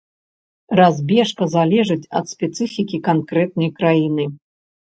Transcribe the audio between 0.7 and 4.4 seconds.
Разбежка залежыць ад спецыфікі канкрэтнай краіны.